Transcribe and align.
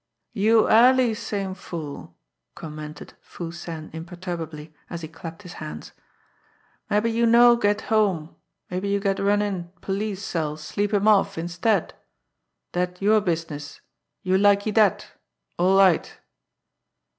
"You 0.33 0.65
allee 0.67 1.13
same 1.13 1.53
fool," 1.53 2.15
commented 2.55 3.13
Foo 3.21 3.51
Sen 3.51 3.91
imperturbably, 3.93 4.73
as 4.89 5.01
he 5.01 5.07
clapped 5.07 5.43
his 5.43 5.53
hands. 5.61 5.91
"Mabbe 6.89 7.05
you 7.13 7.27
no 7.27 7.55
get 7.55 7.81
home; 7.81 8.35
mabbe 8.71 8.85
you 8.89 8.99
get 8.99 9.19
run 9.19 9.43
in 9.43 9.71
police 9.81 10.25
cell 10.25 10.57
sleep 10.57 10.91
him 10.91 11.07
off, 11.07 11.37
instead. 11.37 11.93
That 12.71 12.99
your 12.99 13.21
business, 13.21 13.79
you 14.23 14.39
likee 14.39 14.71
that 14.73 15.05
all 15.59 15.77
right!" 15.77 16.17